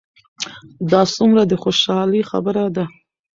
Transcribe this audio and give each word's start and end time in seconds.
دا 0.91 1.01
څومره 1.15 1.41
د 1.45 1.53
خوشحالۍ 1.63 2.21
خبر 2.31 2.55
ده؟ 2.75 2.85